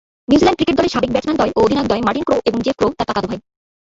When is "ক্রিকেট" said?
0.59-0.75